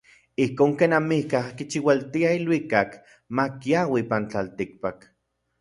[0.45, 2.91] Ijkon ken amikaj kichiualtia iluikak
[3.41, 4.97] makiaui ipan tlatikpak.